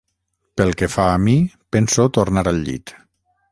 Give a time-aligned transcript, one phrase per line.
[0.61, 1.35] Pel que fa a mi,
[1.77, 2.97] penso tornar al llit.